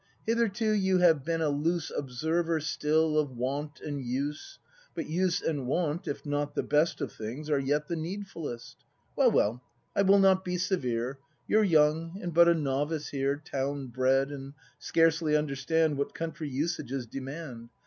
[0.25, 4.57] Hitherto you have been a loose Observer still, of Wont and Use;
[4.95, 8.77] But Use and Wont, if not the best Of things, are yet the needfulest.
[9.15, 9.61] Well, well,
[9.95, 13.39] I will not be severe; You're young, and but a novice here.
[13.45, 17.69] Town bred, and scarcely understand What country usages demand.